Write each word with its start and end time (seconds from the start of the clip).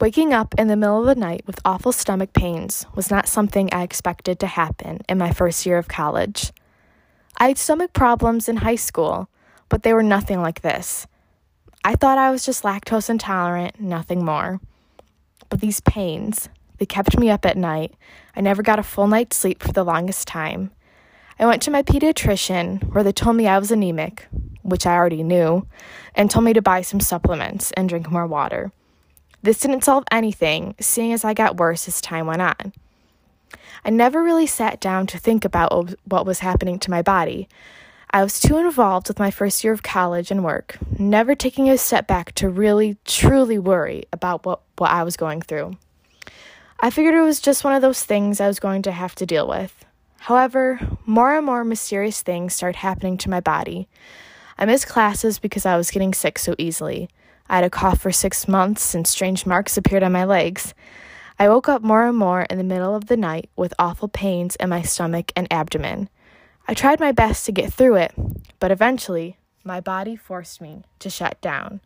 Waking 0.00 0.32
up 0.32 0.54
in 0.56 0.68
the 0.68 0.76
middle 0.76 1.00
of 1.00 1.04
the 1.04 1.14
night 1.14 1.42
with 1.46 1.60
awful 1.62 1.92
stomach 1.92 2.32
pains 2.32 2.86
was 2.94 3.10
not 3.10 3.28
something 3.28 3.68
I 3.70 3.82
expected 3.82 4.40
to 4.40 4.46
happen 4.46 5.02
in 5.10 5.18
my 5.18 5.30
first 5.30 5.66
year 5.66 5.76
of 5.76 5.88
college. 5.88 6.52
I 7.36 7.48
had 7.48 7.58
stomach 7.58 7.92
problems 7.92 8.48
in 8.48 8.56
high 8.56 8.76
school, 8.76 9.28
but 9.68 9.82
they 9.82 9.92
were 9.92 10.02
nothing 10.02 10.40
like 10.40 10.62
this. 10.62 11.06
I 11.84 11.96
thought 11.96 12.16
I 12.16 12.30
was 12.30 12.46
just 12.46 12.62
lactose 12.62 13.10
intolerant, 13.10 13.78
nothing 13.78 14.24
more. 14.24 14.58
But 15.50 15.60
these 15.60 15.80
pains, 15.80 16.48
they 16.78 16.86
kept 16.86 17.18
me 17.18 17.28
up 17.28 17.44
at 17.44 17.58
night. 17.58 17.92
I 18.34 18.40
never 18.40 18.62
got 18.62 18.78
a 18.78 18.82
full 18.82 19.06
night's 19.06 19.36
sleep 19.36 19.62
for 19.62 19.72
the 19.72 19.84
longest 19.84 20.26
time. 20.26 20.70
I 21.38 21.44
went 21.44 21.60
to 21.62 21.70
my 21.70 21.82
pediatrician 21.82 22.84
where 22.94 23.04
they 23.04 23.12
told 23.12 23.36
me 23.36 23.46
I 23.46 23.58
was 23.58 23.70
anemic, 23.70 24.28
which 24.62 24.86
I 24.86 24.94
already 24.94 25.22
knew, 25.22 25.66
and 26.14 26.30
told 26.30 26.46
me 26.46 26.54
to 26.54 26.62
buy 26.62 26.80
some 26.80 27.00
supplements 27.00 27.70
and 27.72 27.86
drink 27.86 28.10
more 28.10 28.26
water. 28.26 28.72
This 29.42 29.60
didn't 29.60 29.84
solve 29.84 30.04
anything, 30.10 30.74
seeing 30.80 31.12
as 31.12 31.24
I 31.24 31.34
got 31.34 31.56
worse 31.56 31.88
as 31.88 32.00
time 32.00 32.26
went 32.26 32.42
on. 32.42 32.72
I 33.84 33.90
never 33.90 34.22
really 34.22 34.46
sat 34.46 34.80
down 34.80 35.06
to 35.08 35.18
think 35.18 35.44
about 35.44 35.94
what 36.04 36.26
was 36.26 36.40
happening 36.40 36.78
to 36.80 36.90
my 36.90 37.00
body. 37.00 37.48
I 38.10 38.22
was 38.22 38.40
too 38.40 38.58
involved 38.58 39.08
with 39.08 39.18
my 39.18 39.30
first 39.30 39.62
year 39.62 39.72
of 39.72 39.82
college 39.82 40.30
and 40.30 40.44
work, 40.44 40.76
never 40.98 41.34
taking 41.34 41.70
a 41.70 41.78
step 41.78 42.06
back 42.06 42.34
to 42.34 42.48
really, 42.48 42.98
truly 43.04 43.58
worry 43.58 44.04
about 44.12 44.44
what, 44.44 44.60
what 44.76 44.90
I 44.90 45.04
was 45.04 45.16
going 45.16 45.40
through. 45.42 45.76
I 46.80 46.90
figured 46.90 47.14
it 47.14 47.20
was 47.20 47.40
just 47.40 47.62
one 47.62 47.74
of 47.74 47.82
those 47.82 48.02
things 48.02 48.40
I 48.40 48.48
was 48.48 48.58
going 48.58 48.82
to 48.82 48.92
have 48.92 49.14
to 49.16 49.26
deal 49.26 49.46
with. 49.46 49.84
However, 50.18 50.80
more 51.06 51.34
and 51.36 51.46
more 51.46 51.64
mysterious 51.64 52.20
things 52.20 52.54
started 52.54 52.78
happening 52.78 53.16
to 53.18 53.30
my 53.30 53.40
body. 53.40 53.88
I 54.58 54.66
missed 54.66 54.88
classes 54.88 55.38
because 55.38 55.64
I 55.64 55.76
was 55.76 55.90
getting 55.90 56.12
sick 56.12 56.38
so 56.38 56.54
easily. 56.58 57.08
I 57.50 57.56
had 57.56 57.64
a 57.64 57.70
cough 57.70 58.00
for 58.00 58.12
six 58.12 58.46
months 58.46 58.94
and 58.94 59.04
strange 59.04 59.44
marks 59.44 59.76
appeared 59.76 60.04
on 60.04 60.12
my 60.12 60.24
legs. 60.24 60.72
I 61.36 61.48
woke 61.48 61.68
up 61.68 61.82
more 61.82 62.06
and 62.06 62.16
more 62.16 62.42
in 62.42 62.58
the 62.58 62.64
middle 62.64 62.94
of 62.94 63.06
the 63.06 63.16
night 63.16 63.50
with 63.56 63.74
awful 63.76 64.06
pains 64.06 64.54
in 64.54 64.68
my 64.68 64.82
stomach 64.82 65.32
and 65.34 65.52
abdomen. 65.52 66.08
I 66.68 66.74
tried 66.74 67.00
my 67.00 67.10
best 67.10 67.44
to 67.46 67.52
get 67.52 67.72
through 67.72 67.96
it, 67.96 68.12
but 68.60 68.70
eventually 68.70 69.36
my 69.64 69.80
body 69.80 70.14
forced 70.14 70.60
me 70.60 70.84
to 71.00 71.10
shut 71.10 71.40
down. 71.40 71.80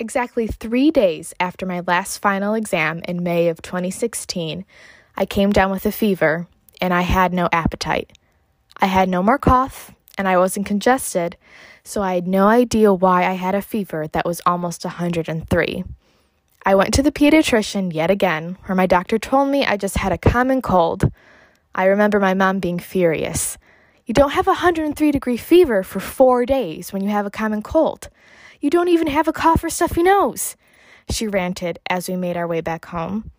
Exactly 0.00 0.48
three 0.48 0.90
days 0.90 1.32
after 1.38 1.64
my 1.64 1.78
last 1.86 2.18
final 2.18 2.54
exam 2.54 3.02
in 3.06 3.22
May 3.22 3.46
of 3.46 3.62
2016, 3.62 4.64
I 5.16 5.26
came 5.26 5.50
down 5.50 5.70
with 5.70 5.86
a 5.86 5.92
fever 5.92 6.48
and 6.82 6.92
I 6.92 7.02
had 7.02 7.32
no 7.32 7.48
appetite. 7.52 8.12
I 8.76 8.86
had 8.86 9.08
no 9.08 9.22
more 9.22 9.38
cough 9.38 9.92
and 10.18 10.26
I 10.28 10.36
wasn't 10.36 10.66
congested, 10.66 11.36
so 11.84 12.02
I 12.02 12.14
had 12.14 12.26
no 12.26 12.48
idea 12.48 12.92
why 12.92 13.24
I 13.24 13.34
had 13.34 13.54
a 13.54 13.62
fever 13.62 14.08
that 14.08 14.26
was 14.26 14.42
almost 14.44 14.84
103. 14.84 15.84
I 16.66 16.74
went 16.74 16.92
to 16.94 17.02
the 17.02 17.12
pediatrician 17.12 17.94
yet 17.94 18.10
again, 18.10 18.58
where 18.64 18.76
my 18.76 18.86
doctor 18.86 19.18
told 19.18 19.48
me 19.48 19.64
I 19.64 19.76
just 19.76 19.96
had 19.96 20.12
a 20.12 20.18
common 20.18 20.60
cold. 20.60 21.10
I 21.74 21.84
remember 21.84 22.18
my 22.18 22.34
mom 22.34 22.58
being 22.58 22.80
furious. 22.80 23.58
You 24.04 24.12
don't 24.12 24.32
have 24.32 24.48
a 24.48 24.50
103 24.50 25.10
degree 25.12 25.36
fever 25.36 25.84
for 25.84 26.00
four 26.00 26.44
days 26.44 26.92
when 26.92 27.02
you 27.02 27.10
have 27.10 27.26
a 27.26 27.30
common 27.30 27.62
cold. 27.62 28.10
You 28.60 28.70
don't 28.70 28.88
even 28.88 29.06
have 29.06 29.28
a 29.28 29.32
cough 29.32 29.62
or 29.62 29.70
stuffy 29.70 30.02
nose, 30.02 30.56
she 31.08 31.28
ranted 31.28 31.78
as 31.88 32.08
we 32.08 32.16
made 32.16 32.36
our 32.36 32.46
way 32.46 32.60
back 32.60 32.86
home. 32.86 33.30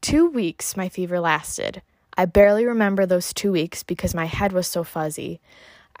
Two 0.00 0.28
weeks 0.28 0.76
my 0.76 0.88
fever 0.88 1.20
lasted. 1.20 1.82
I 2.18 2.24
barely 2.24 2.66
remember 2.66 3.06
those 3.06 3.32
two 3.32 3.52
weeks 3.52 3.84
because 3.84 4.12
my 4.12 4.24
head 4.24 4.52
was 4.52 4.66
so 4.66 4.82
fuzzy. 4.82 5.40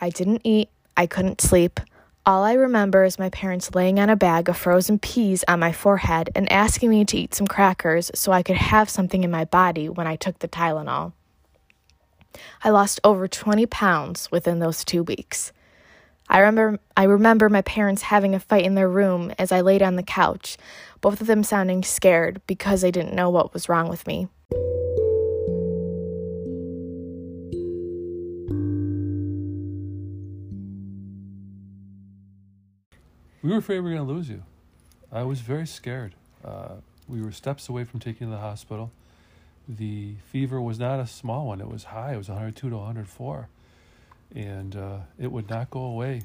I 0.00 0.10
didn't 0.10 0.40
eat, 0.42 0.68
I 0.96 1.06
couldn't 1.06 1.40
sleep. 1.40 1.78
All 2.26 2.42
I 2.42 2.54
remember 2.54 3.04
is 3.04 3.20
my 3.20 3.30
parents 3.30 3.72
laying 3.72 4.00
on 4.00 4.10
a 4.10 4.16
bag 4.16 4.48
of 4.48 4.56
frozen 4.56 4.98
peas 4.98 5.44
on 5.46 5.60
my 5.60 5.70
forehead 5.70 6.30
and 6.34 6.50
asking 6.50 6.90
me 6.90 7.04
to 7.04 7.16
eat 7.16 7.36
some 7.36 7.46
crackers 7.46 8.10
so 8.16 8.32
I 8.32 8.42
could 8.42 8.56
have 8.56 8.90
something 8.90 9.22
in 9.22 9.30
my 9.30 9.44
body 9.44 9.88
when 9.88 10.08
I 10.08 10.16
took 10.16 10.40
the 10.40 10.48
Tylenol. 10.48 11.12
I 12.64 12.70
lost 12.70 12.98
over 13.04 13.28
20 13.28 13.66
pounds 13.66 14.28
within 14.32 14.58
those 14.58 14.84
two 14.84 15.04
weeks. 15.04 15.52
I 16.28 16.40
remember 16.40 16.80
I 16.96 17.04
remember 17.04 17.48
my 17.48 17.62
parents 17.62 18.02
having 18.02 18.34
a 18.34 18.40
fight 18.40 18.64
in 18.64 18.74
their 18.74 18.88
room 18.88 19.32
as 19.38 19.52
I 19.52 19.60
laid 19.60 19.82
on 19.82 19.94
the 19.94 20.02
couch, 20.02 20.58
both 21.00 21.20
of 21.20 21.28
them 21.28 21.44
sounding 21.44 21.84
scared 21.84 22.42
because 22.48 22.80
they 22.80 22.90
didn't 22.90 23.14
know 23.14 23.30
what 23.30 23.54
was 23.54 23.68
wrong 23.68 23.88
with 23.88 24.04
me. 24.04 24.26
We 33.48 33.54
were 33.54 33.60
afraid 33.60 33.78
we 33.78 33.88
were 33.88 33.96
going 33.96 34.06
to 34.06 34.12
lose 34.12 34.28
you. 34.28 34.42
I 35.10 35.22
was 35.22 35.40
very 35.40 35.66
scared. 35.66 36.12
Uh, 36.44 36.82
we 37.08 37.22
were 37.22 37.32
steps 37.32 37.66
away 37.70 37.84
from 37.84 37.98
taking 37.98 38.26
you 38.26 38.34
to 38.34 38.36
the 38.36 38.42
hospital. 38.42 38.90
The 39.66 40.16
fever 40.30 40.60
was 40.60 40.78
not 40.78 41.00
a 41.00 41.06
small 41.06 41.46
one, 41.46 41.62
it 41.62 41.66
was 41.70 41.84
high. 41.84 42.12
It 42.12 42.18
was 42.18 42.28
102 42.28 42.68
to 42.68 42.76
104 42.76 43.48
and 44.34 44.76
uh, 44.76 44.98
it 45.18 45.32
would 45.32 45.48
not 45.48 45.70
go 45.70 45.80
away. 45.80 46.24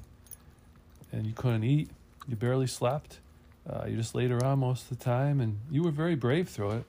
And 1.13 1.25
you 1.25 1.31
couldn't 1.31 1.63
eat, 1.63 1.91
you 2.27 2.35
barely 2.35 2.67
slept, 2.67 3.19
uh, 3.69 3.85
you 3.87 3.95
just 3.95 4.13
laid 4.13 4.29
around 4.29 4.59
most 4.59 4.91
of 4.91 4.97
the 4.97 5.05
time, 5.05 5.39
and 5.39 5.59
you 5.71 5.81
were 5.81 5.91
very 5.91 6.15
brave 6.15 6.49
through 6.49 6.71
it. 6.71 6.83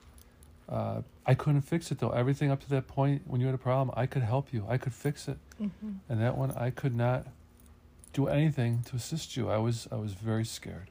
Uh, 0.67 1.01
I 1.25 1.33
couldn't 1.35 1.61
fix 1.61 1.91
it 1.91 1.99
though. 1.99 2.09
Everything 2.09 2.51
up 2.51 2.59
to 2.63 2.69
that 2.71 2.89
point, 2.89 3.21
when 3.25 3.39
you 3.39 3.47
had 3.47 3.55
a 3.55 3.57
problem, 3.57 3.93
I 3.95 4.05
could 4.05 4.23
help 4.23 4.51
you. 4.51 4.65
I 4.67 4.77
could 4.77 4.93
fix 4.93 5.29
it, 5.29 5.37
mm-hmm. 5.61 5.91
and 6.09 6.21
that 6.21 6.37
one, 6.37 6.51
I 6.51 6.71
could 6.71 6.93
not 6.93 7.25
do 8.15 8.27
anything 8.27 8.81
to 8.85 8.95
assist 8.95 9.35
you. 9.35 9.49
I 9.49 9.57
was, 9.57 9.87
I 9.91 9.95
was 9.95 10.13
very 10.13 10.45
scared. 10.45 10.89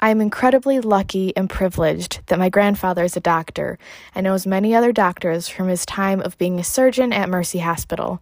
I 0.00 0.10
am 0.10 0.20
incredibly 0.20 0.80
lucky 0.80 1.36
and 1.36 1.48
privileged 1.48 2.20
that 2.26 2.38
my 2.38 2.48
grandfather 2.48 3.04
is 3.04 3.16
a 3.16 3.20
doctor 3.20 3.78
and 4.14 4.24
knows 4.24 4.46
many 4.46 4.74
other 4.74 4.92
doctors 4.92 5.48
from 5.48 5.68
his 5.68 5.86
time 5.86 6.20
of 6.20 6.38
being 6.38 6.58
a 6.58 6.64
surgeon 6.64 7.12
at 7.12 7.28
Mercy 7.28 7.60
Hospital. 7.60 8.20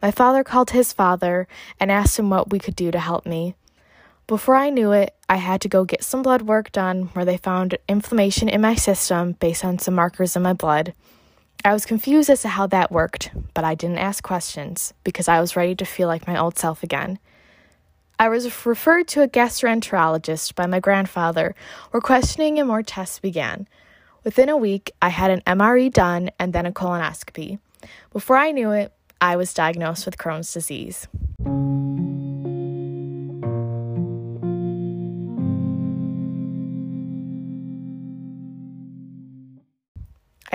My 0.00 0.12
father 0.12 0.44
called 0.44 0.70
his 0.70 0.92
father 0.92 1.48
and 1.80 1.90
asked 1.90 2.18
him 2.18 2.30
what 2.30 2.50
we 2.50 2.60
could 2.60 2.76
do 2.76 2.92
to 2.92 2.98
help 3.00 3.26
me. 3.26 3.56
Before 4.28 4.54
I 4.54 4.70
knew 4.70 4.92
it, 4.92 5.14
I 5.28 5.36
had 5.36 5.60
to 5.62 5.68
go 5.68 5.84
get 5.84 6.04
some 6.04 6.22
blood 6.22 6.42
work 6.42 6.70
done 6.70 7.10
where 7.12 7.24
they 7.24 7.36
found 7.36 7.78
inflammation 7.88 8.48
in 8.48 8.60
my 8.60 8.76
system 8.76 9.32
based 9.32 9.64
on 9.64 9.78
some 9.78 9.94
markers 9.94 10.36
in 10.36 10.42
my 10.42 10.52
blood. 10.52 10.92
I 11.64 11.72
was 11.72 11.86
confused 11.86 12.30
as 12.30 12.42
to 12.42 12.48
how 12.48 12.66
that 12.68 12.92
worked, 12.92 13.30
but 13.54 13.64
I 13.64 13.74
didn't 13.74 13.98
ask 13.98 14.22
questions 14.22 14.94
because 15.02 15.26
I 15.26 15.40
was 15.40 15.56
ready 15.56 15.74
to 15.74 15.84
feel 15.84 16.06
like 16.06 16.26
my 16.26 16.38
old 16.38 16.58
self 16.58 16.82
again. 16.82 17.18
I 18.18 18.28
was 18.28 18.64
referred 18.64 19.08
to 19.08 19.22
a 19.22 19.28
gastroenterologist 19.28 20.54
by 20.54 20.66
my 20.66 20.80
grandfather, 20.80 21.54
where 21.90 22.00
questioning 22.00 22.58
and 22.58 22.68
more 22.68 22.82
tests 22.82 23.18
began. 23.18 23.68
Within 24.24 24.48
a 24.48 24.56
week, 24.56 24.92
I 25.02 25.10
had 25.10 25.30
an 25.30 25.42
MRE 25.46 25.92
done 25.92 26.30
and 26.38 26.52
then 26.52 26.66
a 26.66 26.72
colonoscopy. 26.72 27.58
Before 28.12 28.36
I 28.36 28.52
knew 28.52 28.70
it, 28.70 28.92
I 29.20 29.36
was 29.36 29.52
diagnosed 29.52 30.06
with 30.06 30.18
Crohn's 30.18 30.52
disease. 30.52 31.08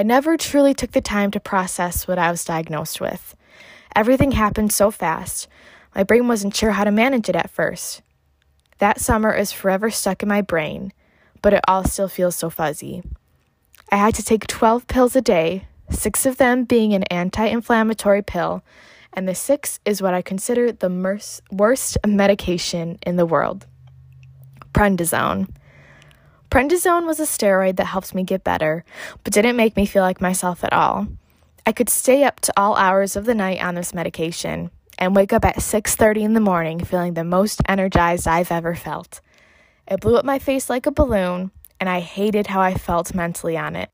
I 0.02 0.04
never 0.04 0.36
truly 0.36 0.74
took 0.74 0.94
the 0.94 1.00
time 1.00 1.30
to 1.30 1.40
process 1.40 2.08
what 2.08 2.18
I 2.18 2.32
was 2.32 2.44
diagnosed 2.44 3.00
with. 3.00 3.36
Everything 3.96 4.32
happened 4.32 4.74
so 4.74 4.90
fast. 4.90 5.48
My 5.94 6.02
brain 6.02 6.28
wasn't 6.28 6.56
sure 6.56 6.72
how 6.72 6.86
to 6.86 6.90
manage 6.90 7.30
it 7.30 7.36
at 7.36 7.52
first. 7.52 8.02
That 8.80 9.00
summer 9.00 9.32
is 9.32 9.52
forever 9.52 9.92
stuck 9.92 10.24
in 10.24 10.28
my 10.28 10.42
brain, 10.42 10.92
but 11.44 11.54
it 11.54 11.62
all 11.68 11.84
still 11.84 12.08
feels 12.08 12.36
so 12.36 12.50
fuzzy. 12.50 13.04
I 13.92 13.98
had 13.98 14.16
to 14.16 14.24
take 14.24 14.48
12 14.48 14.88
pills 14.88 15.16
a 15.16 15.22
day, 15.22 15.68
six 15.92 16.26
of 16.26 16.38
them 16.38 16.64
being 16.64 16.96
an 16.96 17.04
anti 17.04 17.46
inflammatory 17.46 18.24
pill, 18.24 18.64
and 19.14 19.28
the 19.28 19.36
sixth 19.36 19.80
is 19.86 20.02
what 20.02 20.16
I 20.16 20.24
consider 20.24 20.72
the 20.72 20.90
worst 21.52 21.98
medication 22.08 22.98
in 23.06 23.18
the 23.18 23.28
world 23.28 23.68
prednisone. 24.74 25.48
Prednisone 26.52 27.06
was 27.06 27.22
a 27.22 27.24
steroid 27.24 27.78
that 27.78 27.86
helps 27.86 28.14
me 28.14 28.24
get 28.24 28.44
better, 28.44 28.84
but 29.24 29.32
didn't 29.32 29.56
make 29.56 29.78
me 29.78 29.86
feel 29.86 30.04
like 30.04 30.20
myself 30.20 30.66
at 30.66 30.74
all. 30.74 31.08
I 31.66 31.72
could 31.72 31.90
stay 31.90 32.26
up 32.26 32.42
to 32.42 32.54
all 32.58 32.76
hours 32.76 33.16
of 33.16 33.24
the 33.24 33.34
night 33.34 33.64
on 33.64 33.76
this 33.76 33.94
medication, 33.94 34.70
and 35.00 35.16
wake 35.16 35.32
up 35.32 35.46
at 35.46 35.62
6:30 35.62 36.24
in 36.24 36.34
the 36.34 36.42
morning 36.42 36.84
feeling 36.84 37.14
the 37.14 37.24
most 37.24 37.62
energized 37.70 38.28
I've 38.28 38.52
ever 38.52 38.76
felt. 38.76 39.22
It 39.88 40.02
blew 40.02 40.18
up 40.18 40.26
my 40.26 40.40
face 40.40 40.70
like 40.70 40.86
a 40.86 40.92
balloon, 40.92 41.52
and 41.80 41.90
I 41.90 42.02
hated 42.02 42.48
how 42.48 42.60
I 42.60 42.74
felt 42.74 43.16
mentally 43.16 43.58
on 43.58 43.78
it. 43.78 43.90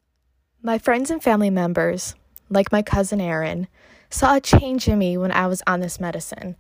My 0.64 0.80
friends 0.80 1.12
and 1.12 1.22
family 1.22 1.52
members, 1.52 2.16
like 2.50 2.72
my 2.72 2.82
cousin 2.82 3.22
Aaron, 3.22 3.68
saw 4.10 4.36
a 4.36 4.42
change 4.42 4.88
in 4.88 4.98
me 4.98 5.16
when 5.16 5.32
I 5.32 5.46
was 5.46 5.62
on 5.68 5.80
this 5.80 6.00
medicine. 6.00 6.56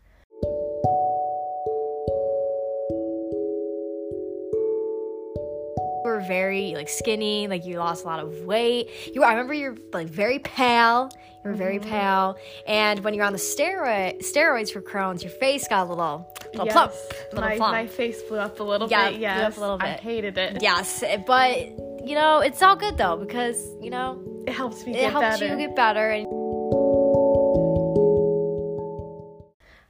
Very 6.27 6.73
like 6.75 6.89
skinny, 6.89 7.47
like 7.47 7.65
you 7.65 7.77
lost 7.77 8.03
a 8.03 8.07
lot 8.07 8.19
of 8.19 8.31
weight. 8.45 8.89
You, 9.13 9.23
I 9.23 9.31
remember 9.31 9.53
you're 9.53 9.77
like 9.93 10.07
very 10.07 10.39
pale. 10.39 11.09
You 11.43 11.51
were 11.51 11.55
very 11.57 11.79
Mm-hmm. 11.79 11.89
pale, 11.89 12.37
and 12.67 12.99
when 13.03 13.13
you're 13.13 13.23
on 13.25 13.31
the 13.31 13.39
steroid 13.39 14.19
steroids 14.21 14.71
for 14.71 14.81
Crohn's, 14.81 15.23
your 15.23 15.31
face 15.31 15.67
got 15.67 15.85
a 15.87 15.89
little, 15.89 16.27
little 16.53 16.65
Yes. 16.65 16.73
plump, 16.73 16.93
little 17.33 17.49
my, 17.49 17.57
plump. 17.57 17.71
my 17.73 17.87
face 17.87 18.21
blew 18.23 18.37
up 18.39 18.59
a 18.59 18.63
little 18.63 18.89
Yeah, 18.89 19.09
bit. 19.11 19.19
blew 19.19 19.27
up 19.27 19.57
a 19.57 19.59
little 19.61 19.77
I 19.79 19.87
hated 19.93 20.37
it. 20.37 20.61
Yes, 20.61 21.03
but 21.25 21.57
you 22.05 22.15
know 22.15 22.39
it's 22.39 22.61
all 22.61 22.75
good 22.75 22.97
though 22.97 23.17
because 23.17 23.57
you 23.81 23.89
know 23.89 24.21
it 24.47 24.53
helps 24.53 24.85
me 24.85 24.91
it 24.93 25.01
get 25.01 25.11
helps 25.11 25.39
better. 25.39 25.47
you 25.47 25.57
get 25.57 25.75
better 25.75 26.09
and 26.09 26.25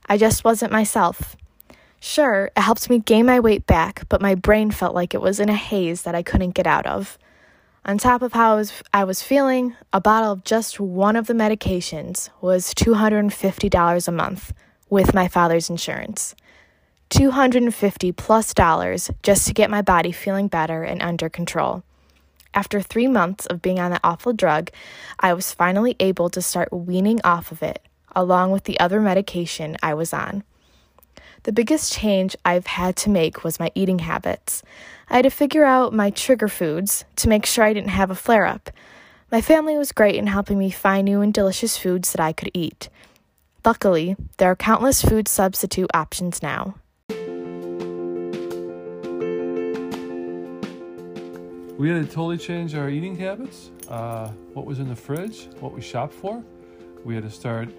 I 0.10 0.18
just 0.18 0.44
wasn't 0.44 0.72
myself. 0.72 1.36
Sure, 2.00 2.52
it 2.56 2.62
helped 2.62 2.90
me 2.90 3.00
gain 3.00 3.26
my 3.26 3.40
weight 3.40 3.66
back, 3.66 4.04
but 4.10 4.22
my 4.22 4.36
brain 4.36 4.72
felt 4.72 4.94
like 4.94 5.14
it 5.14 5.22
was 5.22 5.40
in 5.40 5.50
a 5.50 5.56
haze 5.56 6.04
that 6.04 6.16
I 6.16 6.24
couldn't 6.24 6.52
get 6.52 6.68
out 6.68 6.86
of. 6.86 7.18
On 7.86 7.98
top 7.98 8.22
of 8.22 8.34
how 8.34 8.54
I 8.54 8.56
was, 8.56 8.74
I 8.94 9.04
was 9.04 9.24
feeling, 9.24 9.76
a 9.94 10.02
bottle 10.02 10.34
of 10.34 10.44
just 10.44 10.80
one 10.80 11.16
of 11.16 11.28
the 11.28 11.34
medications 11.34 12.30
was 12.42 12.74
$250 12.74 14.08
a 14.08 14.12
month 14.12 14.54
with 14.90 15.14
my 15.14 15.28
father's 15.28 15.70
insurance. 15.70 16.36
250 17.10 18.12
plus 18.12 18.54
dollars 18.54 19.10
just 19.24 19.48
to 19.48 19.54
get 19.54 19.70
my 19.70 19.82
body 19.82 20.12
feeling 20.12 20.50
better 20.50 20.84
and 20.84 21.02
under 21.02 21.30
control. 21.30 21.84
After 22.54 22.82
three 22.82 23.08
months 23.08 23.46
of 23.46 23.62
being 23.62 23.80
on 23.80 23.92
that 23.92 24.02
awful 24.04 24.34
drug, 24.34 24.70
I 25.20 25.34
was 25.34 25.54
finally 25.54 25.96
able 26.00 26.30
to 26.32 26.42
start 26.42 26.74
weaning 26.74 27.22
off 27.24 27.52
of 27.52 27.64
it, 27.64 27.82
along 28.16 28.52
with 28.52 28.66
the 28.66 28.80
other 28.80 29.00
medication 29.00 29.78
I 29.82 29.94
was 29.94 30.12
on. 30.14 30.44
The 31.44 31.54
biggest 31.54 31.94
change 31.94 32.36
I've 32.44 32.68
had 32.68 32.96
to 32.98 33.10
make 33.10 33.44
was 33.44 33.60
my 33.60 33.72
eating 33.76 34.00
habits. 34.00 34.64
I 35.10 35.18
had 35.18 35.24
to 35.24 35.30
figure 35.30 35.64
out 35.64 35.94
my 35.94 36.10
trigger 36.10 36.48
foods 36.48 37.06
to 37.18 37.30
make 37.30 37.46
sure 37.46 37.64
I 37.64 37.74
didn't 37.74 37.90
have 37.90 38.12
a 38.12 38.16
flare 38.16 38.46
up. 38.46 38.70
My 39.32 39.42
family 39.42 39.78
was 39.78 39.92
great 39.92 40.16
in 40.16 40.28
helping 40.28 40.58
me 40.58 40.70
find 40.70 41.06
new 41.06 41.22
and 41.22 41.34
delicious 41.34 41.78
foods 41.78 42.12
that 42.12 42.22
I 42.22 42.34
could 42.34 42.52
eat. 42.54 42.90
Luckily, 43.66 44.16
there 44.38 44.50
are 44.50 44.56
countless 44.56 45.02
food 45.02 45.28
substitute 45.28 45.90
options 45.94 46.42
now. 46.42 46.76
We 51.78 51.90
had 51.90 52.04
to 52.04 52.12
totally 52.12 52.38
change 52.38 52.74
our 52.74 52.90
eating 52.90 53.16
habits, 53.18 53.70
uh, 53.88 54.30
what 54.54 54.66
was 54.66 54.80
in 54.80 54.90
the 54.90 54.96
fridge, 54.96 55.48
what 55.60 55.74
we 55.74 55.82
shopped 55.82 56.14
for. 56.14 56.44
We 57.06 57.14
had 57.14 57.24
to 57.24 57.30
start 57.30 57.70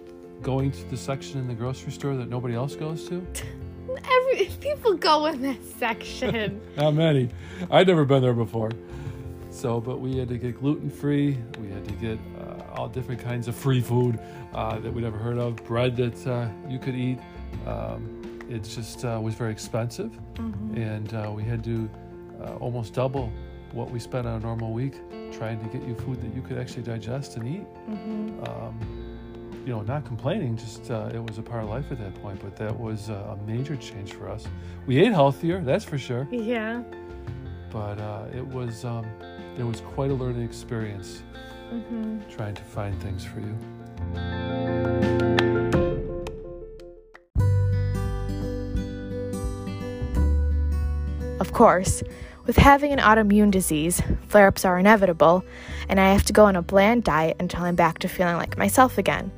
going 0.42 0.70
to 0.70 0.84
the 0.90 0.96
section 0.96 1.40
in 1.40 1.48
the 1.48 1.54
grocery 1.54 1.92
store 1.92 2.16
that 2.16 2.28
nobody 2.28 2.54
else 2.54 2.74
goes 2.74 3.08
to. 3.08 3.26
Every 3.88 4.46
people 4.60 4.94
go 4.94 5.26
in 5.26 5.42
that 5.42 5.64
section. 5.78 6.60
Not 6.76 6.94
many. 6.94 7.30
I'd 7.70 7.86
never 7.86 8.04
been 8.04 8.22
there 8.22 8.34
before. 8.34 8.70
So, 9.50 9.80
but 9.80 9.98
we 10.00 10.16
had 10.16 10.28
to 10.28 10.38
get 10.38 10.60
gluten 10.60 10.90
free. 10.90 11.38
We 11.60 11.68
had 11.68 11.84
to 11.86 11.94
get 11.94 12.18
uh, 12.38 12.74
all 12.74 12.88
different 12.88 13.20
kinds 13.20 13.48
of 13.48 13.56
free 13.56 13.80
food 13.80 14.18
uh, 14.54 14.78
that 14.78 14.92
we'd 14.92 15.04
never 15.04 15.18
heard 15.18 15.38
of, 15.38 15.56
bread 15.64 15.96
that 15.96 16.26
uh, 16.26 16.48
you 16.68 16.78
could 16.78 16.94
eat. 16.94 17.18
Um, 17.66 18.22
it 18.48 18.62
just 18.62 19.04
uh, 19.04 19.18
was 19.20 19.34
very 19.34 19.52
expensive, 19.52 20.16
and 20.74 21.12
uh, 21.12 21.30
we 21.34 21.42
had 21.42 21.64
to 21.64 21.90
uh, 22.42 22.54
almost 22.56 22.94
double 22.94 23.32
what 23.72 23.90
we 23.90 23.98
spent 23.98 24.26
on 24.26 24.36
a 24.36 24.40
normal 24.40 24.72
week 24.72 24.94
trying 25.32 25.60
to 25.60 25.76
get 25.76 25.86
you 25.86 25.94
food 25.94 26.20
that 26.22 26.34
you 26.34 26.40
could 26.40 26.56
actually 26.56 26.82
digest 26.82 27.36
and 27.36 27.46
eat. 27.46 27.66
Um, 28.48 29.07
you 29.68 29.74
know, 29.74 29.82
not 29.82 30.02
complaining, 30.06 30.56
just 30.56 30.90
uh, 30.90 31.10
it 31.12 31.22
was 31.22 31.36
a 31.36 31.42
part 31.42 31.62
of 31.62 31.68
life 31.68 31.92
at 31.92 31.98
that 31.98 32.14
point. 32.22 32.40
But 32.42 32.56
that 32.56 32.80
was 32.80 33.10
uh, 33.10 33.36
a 33.36 33.46
major 33.46 33.76
change 33.76 34.14
for 34.14 34.26
us. 34.26 34.46
We 34.86 34.98
ate 34.98 35.12
healthier, 35.12 35.60
that's 35.60 35.84
for 35.84 35.98
sure 35.98 36.26
yeah. 36.30 36.82
but 37.70 38.00
uh, 38.00 38.24
it 38.34 38.46
was 38.46 38.86
um, 38.86 39.04
it 39.58 39.62
was 39.62 39.82
quite 39.82 40.10
a 40.10 40.14
learning 40.14 40.42
experience 40.42 41.22
trying 42.30 42.54
to 42.54 42.62
find 42.62 42.98
things 43.02 43.26
for 43.26 43.40
you. 43.40 43.54
Of 51.40 51.52
course, 51.52 52.02
with 52.46 52.56
having 52.56 52.90
an 52.92 53.00
autoimmune 53.00 53.50
disease, 53.50 54.00
flare 54.28 54.48
ups 54.48 54.64
are 54.64 54.78
inevitable, 54.78 55.44
and 55.90 56.00
I 56.00 56.10
have 56.14 56.24
to 56.24 56.32
go 56.32 56.46
on 56.46 56.56
a 56.56 56.62
bland 56.62 57.04
diet 57.04 57.36
until 57.38 57.64
I'm 57.64 57.76
back 57.76 57.98
to 57.98 58.08
feeling 58.08 58.36
like 58.36 58.56
myself 58.56 58.96
again. 58.96 59.30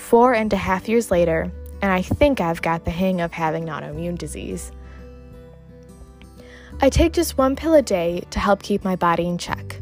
Four 0.00 0.34
and 0.34 0.52
a 0.52 0.56
half 0.56 0.88
years 0.88 1.12
later, 1.12 1.52
and 1.82 1.92
I 1.92 2.02
think 2.02 2.40
I've 2.40 2.62
got 2.62 2.84
the 2.84 2.90
hang 2.90 3.20
of 3.20 3.32
having 3.32 3.68
an 3.68 3.74
autoimmune 3.74 4.18
disease. 4.18 4.72
I 6.80 6.88
take 6.88 7.12
just 7.12 7.38
one 7.38 7.54
pill 7.54 7.74
a 7.74 7.82
day 7.82 8.24
to 8.30 8.40
help 8.40 8.60
keep 8.60 8.82
my 8.82 8.96
body 8.96 9.28
in 9.28 9.38
check. 9.38 9.80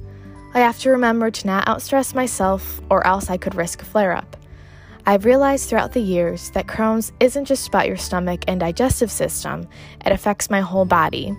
I 0.53 0.61
have 0.61 0.79
to 0.81 0.91
remember 0.91 1.31
to 1.31 1.47
not 1.47 1.67
outstress 1.67 2.15
myself, 2.15 2.82
or 2.91 3.06
else 3.06 3.31
I 3.31 3.38
could 3.38 3.55
risk 3.55 3.81
a 3.81 3.87
flare 3.87 4.12
up. 4.15 4.37
I've 5.06 5.25
realized 5.25 5.69
throughout 5.69 5.93
the 5.93 6.00
years 6.00 6.50
that 6.50 6.67
Crohn's 6.67 7.11
isn't 7.20 7.47
just 7.47 7.69
about 7.69 7.87
your 7.87 7.97
stomach 7.97 8.44
and 8.47 8.61
digestive 8.61 9.11
system, 9.11 9.67
it 10.05 10.12
affects 10.12 10.50
my 10.50 10.61
whole 10.61 10.85
body. 10.85 11.35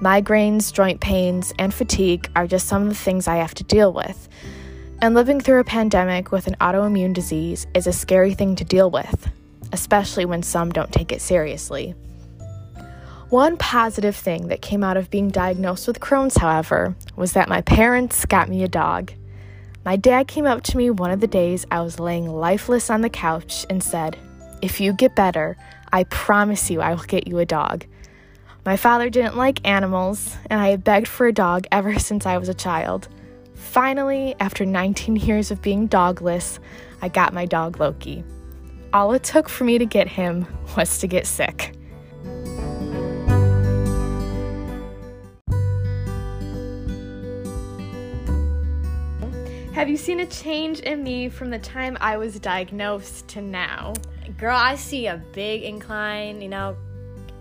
Migraines, 0.00 0.72
joint 0.72 1.00
pains, 1.00 1.52
and 1.58 1.74
fatigue 1.74 2.30
are 2.34 2.46
just 2.46 2.68
some 2.68 2.84
of 2.84 2.88
the 2.88 2.94
things 2.94 3.28
I 3.28 3.36
have 3.36 3.54
to 3.54 3.64
deal 3.64 3.92
with. 3.92 4.28
And 5.02 5.14
living 5.14 5.40
through 5.40 5.60
a 5.60 5.64
pandemic 5.64 6.30
with 6.30 6.46
an 6.46 6.56
autoimmune 6.60 7.14
disease 7.14 7.66
is 7.72 7.86
a 7.86 7.92
scary 7.92 8.34
thing 8.34 8.54
to 8.56 8.64
deal 8.64 8.90
with, 8.90 9.30
especially 9.72 10.26
when 10.26 10.42
some 10.42 10.70
don't 10.70 10.92
take 10.92 11.10
it 11.10 11.22
seriously. 11.22 11.94
One 13.30 13.56
positive 13.56 14.14
thing 14.14 14.48
that 14.48 14.60
came 14.60 14.84
out 14.84 14.98
of 14.98 15.08
being 15.08 15.30
diagnosed 15.30 15.86
with 15.86 16.00
Crohn's, 16.00 16.36
however, 16.36 16.94
was 17.16 17.32
that 17.32 17.48
my 17.48 17.62
parents 17.62 18.26
got 18.26 18.50
me 18.50 18.62
a 18.62 18.68
dog. 18.68 19.12
My 19.86 19.96
dad 19.96 20.28
came 20.28 20.44
up 20.44 20.62
to 20.64 20.76
me 20.76 20.90
one 20.90 21.12
of 21.12 21.20
the 21.20 21.26
days 21.26 21.64
I 21.70 21.80
was 21.80 21.98
laying 21.98 22.28
lifeless 22.28 22.90
on 22.90 23.00
the 23.00 23.08
couch 23.08 23.64
and 23.70 23.82
said, 23.82 24.18
If 24.60 24.82
you 24.82 24.92
get 24.92 25.16
better, 25.16 25.56
I 25.90 26.04
promise 26.04 26.70
you 26.70 26.82
I 26.82 26.92
will 26.92 27.04
get 27.04 27.26
you 27.26 27.38
a 27.38 27.46
dog. 27.46 27.86
My 28.66 28.76
father 28.76 29.08
didn't 29.08 29.38
like 29.38 29.66
animals, 29.66 30.36
and 30.50 30.60
I 30.60 30.68
had 30.68 30.84
begged 30.84 31.08
for 31.08 31.26
a 31.26 31.32
dog 31.32 31.66
ever 31.72 31.98
since 31.98 32.26
I 32.26 32.36
was 32.36 32.50
a 32.50 32.54
child. 32.54 33.08
Finally, 33.60 34.34
after 34.40 34.64
19 34.64 35.16
years 35.16 35.50
of 35.50 35.62
being 35.62 35.86
dogless, 35.86 36.58
I 37.02 37.08
got 37.08 37.32
my 37.32 37.46
dog 37.46 37.78
Loki. 37.78 38.24
All 38.92 39.12
it 39.12 39.22
took 39.22 39.48
for 39.48 39.64
me 39.64 39.78
to 39.78 39.86
get 39.86 40.08
him 40.08 40.46
was 40.76 40.98
to 40.98 41.06
get 41.06 41.26
sick. 41.26 41.74
Have 49.72 49.88
you 49.88 49.96
seen 49.96 50.20
a 50.20 50.26
change 50.26 50.80
in 50.80 51.02
me 51.04 51.28
from 51.28 51.50
the 51.50 51.58
time 51.58 51.96
I 52.00 52.16
was 52.16 52.38
diagnosed 52.40 53.28
to 53.28 53.40
now? 53.40 53.94
girl 54.40 54.56
i 54.56 54.74
see 54.74 55.06
a 55.06 55.22
big 55.32 55.62
incline 55.62 56.40
you 56.40 56.48
know 56.48 56.76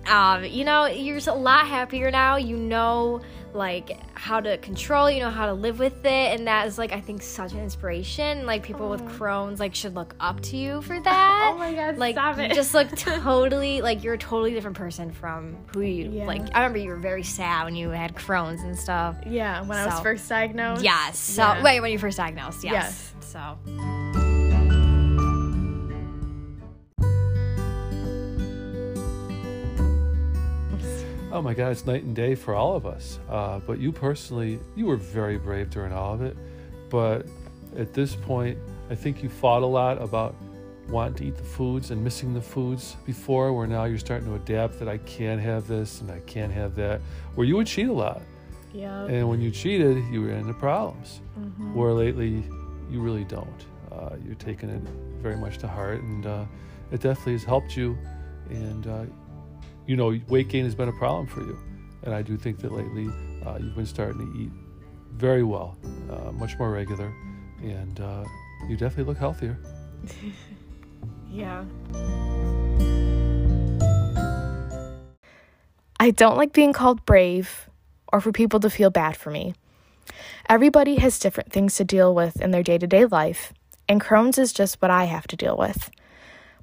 um, 0.07 0.43
you 0.45 0.63
know 0.65 0.85
you're 0.87 1.15
just 1.17 1.27
a 1.27 1.33
lot 1.33 1.67
happier 1.67 2.09
now 2.11 2.35
you 2.37 2.55
know 2.57 3.21
like 3.53 3.97
how 4.13 4.39
to 4.39 4.57
control 4.59 5.09
you 5.09 5.19
know 5.19 5.29
how 5.31 5.47
to 5.47 5.53
live 5.53 5.79
with 5.79 6.05
it 6.05 6.39
and 6.39 6.45
that 6.47 6.67
is 6.67 6.77
like 6.77 6.91
i 6.91 7.01
think 7.01 7.19
such 7.21 7.51
an 7.51 7.59
inspiration 7.59 8.45
like 8.45 8.61
people 8.61 8.89
with 8.89 9.01
crohn's 9.05 9.59
like 9.59 9.73
should 9.73 9.95
look 9.95 10.15
up 10.19 10.39
to 10.39 10.55
you 10.55 10.81
for 10.83 10.99
that 11.03 11.51
Oh 11.55 11.57
my 11.57 11.73
God, 11.73 11.97
like 11.97 12.13
stop 12.15 12.37
you 12.37 12.43
it. 12.43 12.53
just 12.53 12.75
look 12.75 12.89
totally 12.95 13.81
like 13.81 14.03
you're 14.03 14.13
a 14.13 14.17
totally 14.19 14.51
different 14.51 14.77
person 14.77 15.11
from 15.11 15.57
who 15.73 15.81
you 15.81 16.11
Yeah. 16.11 16.25
like 16.27 16.41
i 16.53 16.59
remember 16.59 16.77
you 16.77 16.89
were 16.89 16.95
very 16.97 17.23
sad 17.23 17.65
when 17.65 17.75
you 17.75 17.89
had 17.89 18.15
crohn's 18.15 18.61
and 18.61 18.77
stuff 18.77 19.15
Yeah, 19.25 19.61
when 19.63 19.77
I 19.79 19.85
was 19.87 19.99
first 20.01 20.29
diagnosed. 20.29 20.83
yes 20.83 21.17
so 21.17 21.41
Yeah. 21.41 21.63
wait 21.63 21.79
when 21.81 21.91
you 21.91 21.97
first 21.97 22.17
diagnosed 22.17 22.63
yes, 22.63 23.13
Yes. 23.19 23.31
so 23.31 23.57
Oh 31.39 31.41
my 31.41 31.53
God, 31.53 31.71
it's 31.71 31.85
night 31.85 32.03
and 32.03 32.13
day 32.13 32.35
for 32.35 32.53
all 32.53 32.75
of 32.75 32.85
us. 32.85 33.17
Uh, 33.29 33.59
but 33.59 33.79
you 33.79 33.93
personally, 33.93 34.59
you 34.75 34.85
were 34.85 34.97
very 34.97 35.37
brave 35.37 35.69
during 35.69 35.93
all 35.93 36.13
of 36.13 36.21
it. 36.21 36.35
But 36.89 37.27
at 37.77 37.93
this 37.93 38.13
point, 38.13 38.57
I 38.89 38.95
think 38.95 39.23
you 39.23 39.29
fought 39.29 39.63
a 39.63 39.65
lot 39.65 40.01
about 40.01 40.35
wanting 40.89 41.13
to 41.13 41.25
eat 41.27 41.37
the 41.37 41.43
foods 41.45 41.91
and 41.91 42.03
missing 42.03 42.33
the 42.33 42.41
foods 42.41 42.97
before, 43.05 43.53
where 43.53 43.67
now 43.67 43.85
you're 43.85 43.99
starting 43.99 44.27
to 44.27 44.35
adapt 44.35 44.79
that 44.79 44.89
I 44.89 44.97
can't 44.97 45.39
have 45.39 45.65
this 45.65 46.01
and 46.01 46.11
I 46.11 46.19
can't 46.25 46.51
have 46.51 46.75
that, 46.75 46.99
where 47.35 47.47
you 47.47 47.55
would 47.55 47.67
cheat 47.67 47.87
a 47.87 47.93
lot. 47.93 48.21
Yeah. 48.73 49.05
And 49.05 49.29
when 49.29 49.39
you 49.39 49.49
cheated, 49.49 49.95
you 50.11 50.27
ran 50.27 50.39
into 50.39 50.53
problems. 50.55 51.21
Where 51.73 51.93
lately, 51.93 52.43
you 52.91 52.99
really 52.99 53.23
don't. 53.23 53.65
Uh, 53.93 54.17
you're 54.25 54.35
taking 54.35 54.69
it 54.69 54.81
very 55.21 55.37
much 55.37 55.57
to 55.59 55.69
heart, 55.69 56.01
and 56.01 56.25
uh, 56.25 56.43
it 56.91 56.99
definitely 56.99 57.31
has 57.31 57.45
helped 57.45 57.77
you. 57.77 57.97
And 58.49 58.87
uh, 58.87 59.05
you 59.89 59.95
know, 59.95 60.15
weight 60.27 60.49
gain 60.49 60.65
has 60.65 60.75
been 60.75 60.87
a 60.87 60.93
problem 60.93 61.25
for 61.25 61.41
you. 61.41 61.57
And 62.03 62.13
I 62.13 62.21
do 62.21 62.37
think 62.37 62.59
that 62.59 62.71
lately, 62.71 63.09
uh, 63.43 63.57
you've 63.59 63.75
been 63.75 63.87
starting 63.87 64.19
to 64.19 64.39
eat 64.39 64.51
very 65.13 65.41
well, 65.41 65.79
uh, 66.11 66.31
much 66.31 66.59
more 66.59 66.69
regular, 66.69 67.11
and 67.63 67.99
uh, 67.99 68.23
you 68.67 68.77
definitely 68.77 69.05
look 69.05 69.17
healthier. 69.17 69.57
Yeah. 71.31 71.63
I 75.99 76.09
don't 76.09 76.37
like 76.37 76.53
being 76.53 76.73
called 76.73 77.05
brave 77.05 77.69
or 78.11 78.19
for 78.19 78.31
people 78.31 78.59
to 78.61 78.69
feel 78.69 78.89
bad 78.89 79.15
for 79.15 79.29
me. 79.29 79.53
Everybody 80.49 80.95
has 80.95 81.19
different 81.19 81.51
things 81.51 81.75
to 81.75 81.83
deal 81.85 82.15
with 82.15 82.41
in 82.41 82.49
their 82.49 82.63
day 82.63 82.79
to 82.79 82.87
day 82.87 83.05
life, 83.05 83.53
and 83.87 84.01
Crohn's 84.01 84.39
is 84.39 84.51
just 84.51 84.81
what 84.81 84.89
I 84.89 85.03
have 85.03 85.27
to 85.27 85.35
deal 85.35 85.55
with. 85.55 85.91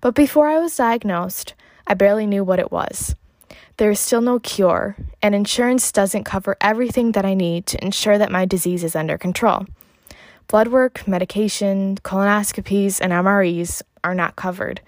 But 0.00 0.16
before 0.16 0.48
I 0.48 0.58
was 0.58 0.76
diagnosed, 0.76 1.54
I 1.86 1.94
barely 1.94 2.26
knew 2.26 2.44
what 2.44 2.58
it 2.58 2.72
was. 2.72 3.14
There 3.76 3.90
is 3.90 4.00
still 4.00 4.20
no 4.20 4.38
cure, 4.38 4.96
and 5.22 5.34
insurance 5.34 5.92
doesn't 5.92 6.24
cover 6.24 6.56
everything 6.60 7.12
that 7.12 7.26
I 7.26 7.34
need 7.34 7.66
to 7.66 7.84
ensure 7.84 8.16
that 8.18 8.32
my 8.32 8.46
disease 8.46 8.82
is 8.82 8.96
under 8.96 9.18
control. 9.18 9.66
Blood 10.48 10.68
work, 10.68 11.06
medication, 11.06 11.96
colonoscopies, 11.96 13.00
and 13.00 13.12
MREs 13.12 13.82
are 14.02 14.14
not 14.14 14.36
covered. 14.36 14.80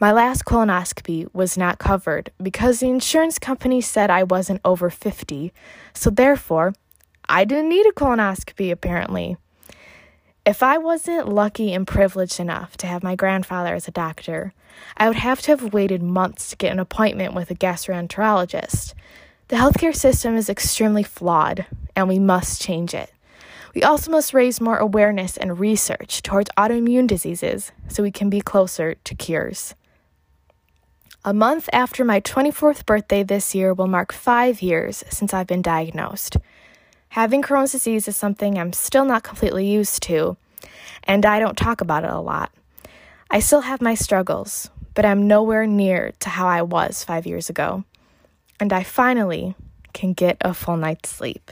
My 0.00 0.12
last 0.12 0.44
colonoscopy 0.44 1.32
was 1.32 1.56
not 1.56 1.78
covered 1.78 2.30
because 2.42 2.80
the 2.80 2.88
insurance 2.88 3.38
company 3.38 3.80
said 3.80 4.10
I 4.10 4.24
wasn't 4.24 4.60
over 4.64 4.90
50, 4.90 5.52
so 5.94 6.10
therefore, 6.10 6.74
I 7.28 7.44
didn't 7.44 7.70
need 7.70 7.86
a 7.86 7.92
colonoscopy 7.92 8.70
apparently. 8.70 9.36
If 10.46 10.62
I 10.62 10.78
wasn't 10.78 11.28
lucky 11.28 11.74
and 11.74 11.84
privileged 11.84 12.38
enough 12.38 12.76
to 12.76 12.86
have 12.86 13.02
my 13.02 13.16
grandfather 13.16 13.74
as 13.74 13.88
a 13.88 13.90
doctor, 13.90 14.54
I 14.96 15.08
would 15.08 15.16
have 15.16 15.42
to 15.42 15.50
have 15.50 15.74
waited 15.74 16.04
months 16.04 16.50
to 16.50 16.56
get 16.56 16.70
an 16.70 16.78
appointment 16.78 17.34
with 17.34 17.50
a 17.50 17.56
gastroenterologist. 17.56 18.94
The 19.48 19.56
healthcare 19.56 19.94
system 19.94 20.36
is 20.36 20.48
extremely 20.48 21.02
flawed, 21.02 21.66
and 21.96 22.06
we 22.06 22.20
must 22.20 22.62
change 22.62 22.94
it. 22.94 23.12
We 23.74 23.82
also 23.82 24.12
must 24.12 24.32
raise 24.32 24.60
more 24.60 24.76
awareness 24.76 25.36
and 25.36 25.58
research 25.58 26.22
towards 26.22 26.50
autoimmune 26.56 27.08
diseases 27.08 27.72
so 27.88 28.04
we 28.04 28.12
can 28.12 28.30
be 28.30 28.40
closer 28.40 28.94
to 28.94 29.14
cures. 29.16 29.74
A 31.24 31.34
month 31.34 31.68
after 31.72 32.04
my 32.04 32.20
24th 32.20 32.86
birthday 32.86 33.24
this 33.24 33.52
year 33.52 33.74
will 33.74 33.88
mark 33.88 34.12
five 34.12 34.62
years 34.62 35.02
since 35.10 35.34
I've 35.34 35.48
been 35.48 35.60
diagnosed. 35.60 36.36
Having 37.10 37.42
Crohn's 37.42 37.72
disease 37.72 38.08
is 38.08 38.16
something 38.16 38.58
I'm 38.58 38.72
still 38.72 39.04
not 39.04 39.22
completely 39.22 39.66
used 39.66 40.02
to, 40.04 40.36
and 41.04 41.24
I 41.24 41.38
don't 41.38 41.56
talk 41.56 41.80
about 41.80 42.04
it 42.04 42.10
a 42.10 42.20
lot. 42.20 42.52
I 43.30 43.40
still 43.40 43.62
have 43.62 43.80
my 43.80 43.94
struggles, 43.94 44.70
but 44.94 45.04
I'm 45.04 45.26
nowhere 45.26 45.66
near 45.66 46.12
to 46.20 46.28
how 46.28 46.46
I 46.46 46.62
was 46.62 47.04
five 47.04 47.26
years 47.26 47.48
ago. 47.48 47.84
And 48.60 48.72
I 48.72 48.82
finally 48.82 49.54
can 49.92 50.12
get 50.12 50.36
a 50.40 50.54
full 50.54 50.76
night's 50.76 51.08
sleep. 51.08 51.50